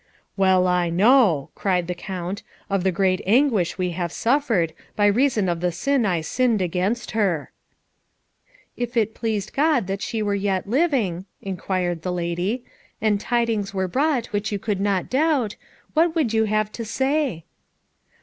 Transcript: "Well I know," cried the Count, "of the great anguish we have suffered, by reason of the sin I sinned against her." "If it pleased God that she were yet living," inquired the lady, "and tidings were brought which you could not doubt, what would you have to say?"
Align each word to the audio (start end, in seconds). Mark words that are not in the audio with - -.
"Well 0.35 0.65
I 0.65 0.89
know," 0.89 1.51
cried 1.53 1.85
the 1.85 1.93
Count, 1.93 2.41
"of 2.71 2.83
the 2.83 2.91
great 2.91 3.21
anguish 3.27 3.77
we 3.77 3.91
have 3.91 4.11
suffered, 4.11 4.73
by 4.95 5.05
reason 5.05 5.47
of 5.47 5.59
the 5.59 5.71
sin 5.71 6.07
I 6.07 6.21
sinned 6.21 6.59
against 6.59 7.11
her." 7.11 7.51
"If 8.75 8.97
it 8.97 9.13
pleased 9.13 9.53
God 9.53 9.85
that 9.85 10.01
she 10.01 10.23
were 10.23 10.33
yet 10.33 10.67
living," 10.67 11.25
inquired 11.43 12.01
the 12.01 12.11
lady, 12.11 12.63
"and 12.99 13.21
tidings 13.21 13.75
were 13.75 13.87
brought 13.87 14.25
which 14.33 14.51
you 14.51 14.57
could 14.57 14.81
not 14.81 15.07
doubt, 15.07 15.55
what 15.93 16.15
would 16.15 16.33
you 16.33 16.45
have 16.45 16.71
to 16.71 16.83
say?" 16.83 17.45